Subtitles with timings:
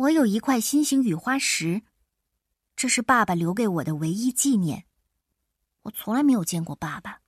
[0.00, 1.82] 我有一块心形雨花石，
[2.74, 4.86] 这是爸爸留给我的唯一纪念。
[5.82, 7.20] 我从来没有见过爸爸。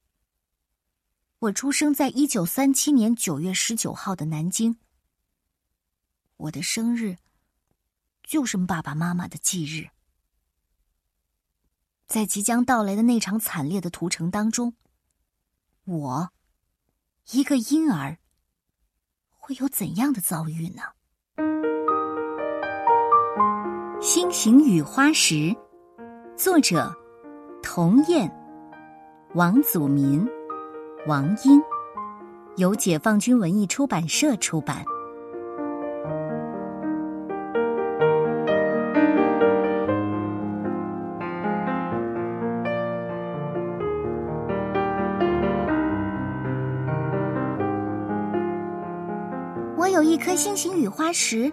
[1.38, 4.79] 我出生在一九三七年九月十九号的南京。
[6.38, 7.19] 我的生日
[8.22, 9.91] 就是爸爸妈妈的忌日。
[12.07, 14.75] 在即将到来的那场惨烈的屠城当中，
[15.84, 16.32] 我，
[17.32, 18.18] 一个婴儿，
[19.29, 20.82] 会有怎样的遭遇呢？
[24.02, 25.34] 《心形雨花石》，
[26.34, 26.93] 作者：
[27.62, 28.29] 童燕，
[29.34, 30.29] 王祖民、
[31.06, 31.62] 王英，
[32.57, 34.84] 由解放军文艺出版社出版。
[49.77, 51.52] 我有一颗心形雨花石，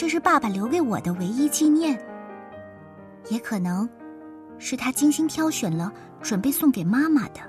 [0.00, 2.02] 这是爸爸留给我的唯一纪念，
[3.28, 3.86] 也可能
[4.56, 5.92] 是他精心挑选了，
[6.22, 7.40] 准备送给妈妈的。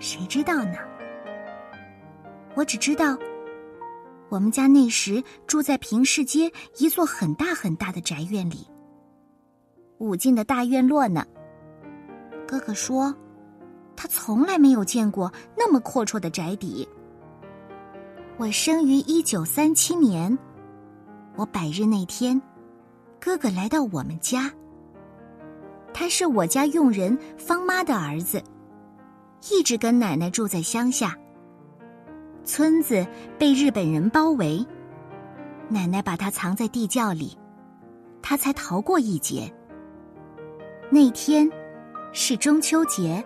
[0.00, 0.74] 谁知道呢？
[2.56, 3.16] 我只知道，
[4.28, 8.66] 我们家那时住在平市街一座很大很大的宅院里，
[9.98, 11.24] 五进的大院落呢。
[12.44, 13.14] 哥哥说，
[13.94, 16.88] 他从来没有见过那么阔绰的宅邸。
[18.36, 20.36] 我生于一九三七年，
[21.36, 22.40] 我百日那天，
[23.20, 24.50] 哥哥来到我们家。
[25.92, 28.42] 他是我家佣人方妈的儿子，
[29.50, 31.16] 一直跟奶奶住在乡下。
[32.42, 33.06] 村子
[33.38, 34.64] 被日本人包围，
[35.68, 37.36] 奶奶把他藏在地窖里，
[38.22, 39.52] 他才逃过一劫。
[40.88, 41.50] 那天
[42.12, 43.22] 是中秋节，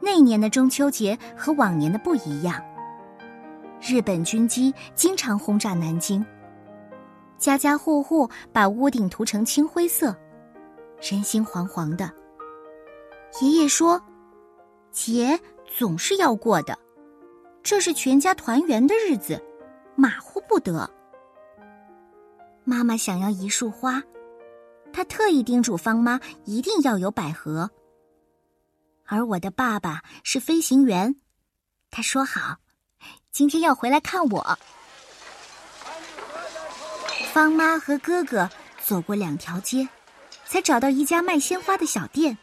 [0.00, 2.62] 那年的中秋节和往年的不一样。
[3.82, 6.24] 日本军机经常轰炸南京，
[7.38, 10.16] 家家户户把屋顶涂成青灰色，
[11.00, 12.10] 人心惶惶的。
[13.40, 14.02] 爷爷说
[14.90, 15.38] ：“节
[15.76, 16.78] 总是要过的，
[17.62, 19.42] 这是全家团圆的日子，
[19.94, 20.90] 马虎不得。”
[22.64, 24.02] 妈妈想要一束花，
[24.92, 27.70] 她特意叮嘱方妈一定要有百合。
[29.04, 31.14] 而我的爸爸是飞行员，
[31.90, 32.56] 他说好。
[33.30, 34.58] 今天要回来看我。
[37.36, 38.48] 方妈和哥哥
[38.82, 39.86] 走过两条街，
[40.46, 42.38] 才找到一家卖鲜花的小店。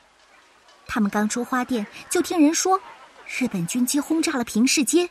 [0.86, 2.80] 他们刚出花店，就听人说
[3.26, 5.10] 日本军机轰炸了平市街。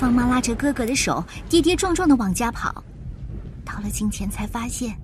[0.00, 2.82] 方妈拉着哥哥的手，跌跌撞撞的往家跑。
[3.64, 5.00] 到了近前，才发现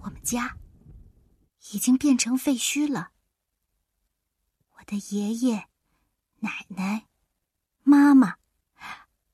[0.00, 0.54] 我们家
[1.72, 3.08] 已经变成废墟了。
[4.76, 5.64] 我的爷爷、
[6.38, 7.06] 奶奶。
[7.82, 8.36] 妈妈，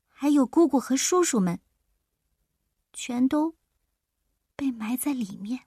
[0.08, 1.60] 还有姑姑和叔叔们，
[2.98, 3.54] 全都
[4.56, 5.66] 被埋在里面。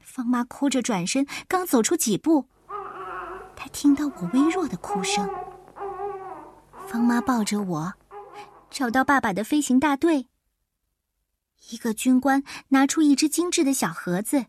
[0.00, 2.48] 方妈哭着转身，刚走出几步，
[3.56, 5.28] 她听到我微弱的哭声。
[6.86, 7.94] 方妈抱着我，
[8.70, 10.28] 找到爸爸的飞行大队。
[11.70, 14.46] 一个军官拿出一只精致的小盒子，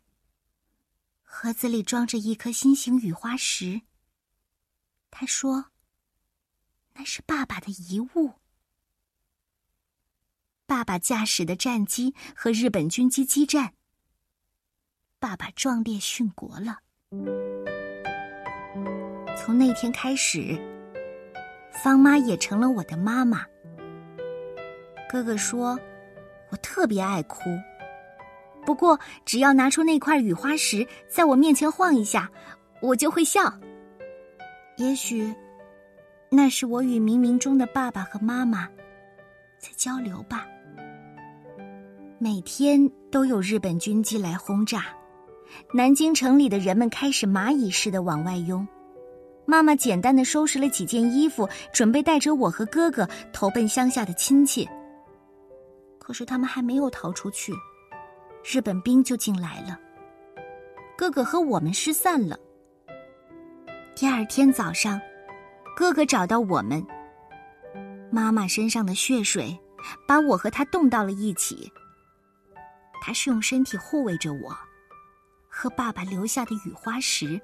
[1.24, 3.81] 盒子里装着一颗心形雨花石。
[5.09, 5.72] 他说。
[6.94, 8.38] 那是爸爸的遗物。
[10.69, 13.74] 爸爸驾驶的战机和日本军机激战，
[15.19, 16.78] 爸爸壮烈殉国了。
[19.35, 20.56] 从那天开始，
[21.84, 23.44] 方妈也成了我的妈妈。
[25.09, 25.75] 哥哥说，
[26.52, 27.50] 我特别爱哭，
[28.63, 32.30] 不过只要拿出那块雨花石，在我面前晃一下，
[32.80, 33.51] 我就会笑。
[34.78, 35.34] 也许。
[36.30, 38.69] 那是我与冥冥中的爸爸和妈妈
[39.57, 40.46] 在交流吧。
[42.22, 44.88] 每天都有日本军机来轰炸，
[45.74, 48.68] 南京城里的人们开始蚂蚁似的往外拥。
[49.46, 54.68] 妈妈简单的收拾了几件衣服，准备带着我和哥哥投奔乡下的亲戚。
[55.98, 57.54] 可是他们还没有逃出去，
[58.44, 59.80] 日本兵就进来了。
[60.98, 62.38] 哥哥和我们失散了。
[63.95, 65.00] 第二天早上。
[65.74, 66.86] 哥哥找到我们，
[68.12, 69.57] 妈妈身上的血水
[70.06, 71.71] 把我和他冻到了一起。
[73.01, 74.57] 他是用身体护卫着我，
[75.48, 77.40] 和爸爸留下的雨花石。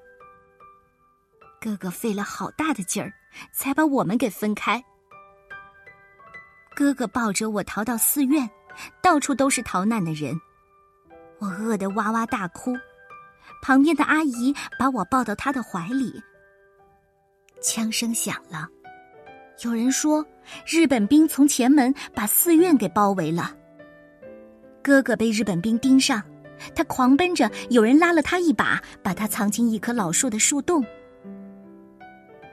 [1.59, 3.11] 哥哥费了好大的劲儿，
[3.53, 4.83] 才把我们给分开。
[6.75, 8.49] 哥哥抱着我逃到寺院，
[9.01, 10.39] 到处都是逃难的人，
[11.39, 12.75] 我饿得哇哇大哭。
[13.61, 16.21] 旁边的阿姨把我抱到她的怀里。
[17.61, 18.67] 枪声响了，
[19.63, 20.23] 有人说
[20.67, 23.55] 日本兵从前门把寺院给包围了。
[24.85, 26.21] 哥哥被日本兵盯上，
[26.75, 30.85] 他狂奔着，有人拉了他一把，把他藏进一棵老树的树洞。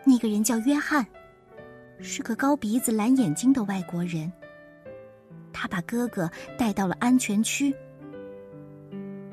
[0.03, 1.07] 那个人叫约翰，
[2.01, 4.33] 是个高鼻子、蓝眼睛的外国人。
[5.53, 7.71] 他把哥哥带到了安全区。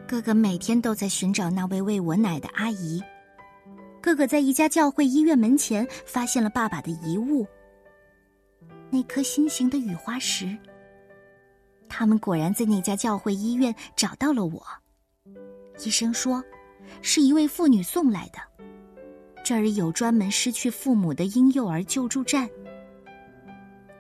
[0.06, 3.02] 哥哥每天都在寻找那位喂我奶的阿姨。
[4.02, 7.48] 哥哥在一家教会医院门前发现了爸爸的遗物——
[8.92, 10.54] 那颗心形的雨花石。
[11.90, 14.66] 他们果然在那家教会医院找到了我。
[15.84, 16.42] 医生说，
[17.02, 18.40] 是一位妇女送来的。
[19.44, 22.48] 这儿有专门失去父母的婴幼儿救助站。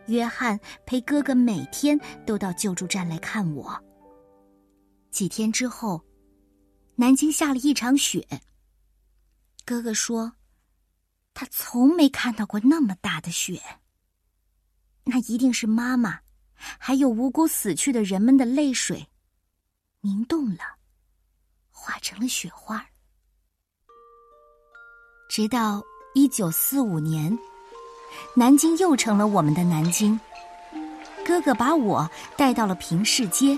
[0.07, 3.77] 约翰陪哥哥每天都到救助站来看我。
[5.11, 6.03] 几天之后，
[6.95, 8.27] 南京下了一场雪。
[9.65, 10.33] 哥哥说，
[11.33, 13.61] 他从没看到过那么大的雪。
[15.05, 16.19] 那一定是妈妈，
[16.77, 19.07] 还有无辜死去的人们的泪水，
[20.01, 20.59] 凝冻了，
[21.71, 22.85] 化成了雪花。
[25.29, 25.81] 直到
[26.13, 27.37] 一九四五年，
[28.35, 30.19] 南京又成了我们的南京。
[31.25, 33.57] 哥哥把我带到了平市街，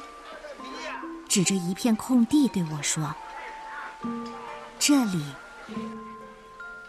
[1.29, 3.15] 指着一片空地对我说
[4.77, 5.23] ：“这里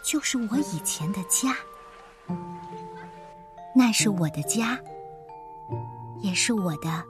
[0.03, 1.55] 就是我以前的家，
[3.73, 4.77] 那是我的家，
[6.23, 7.05] 也是我的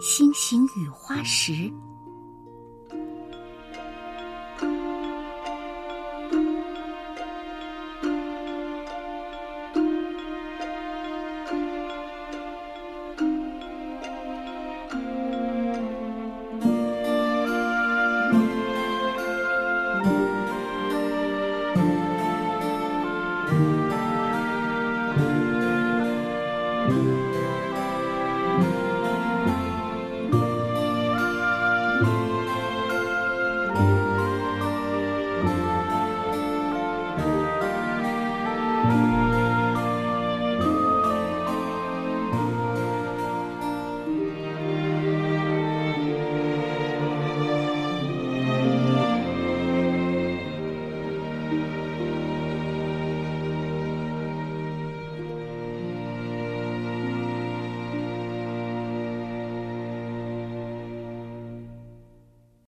[0.00, 1.72] 星形雨花石。”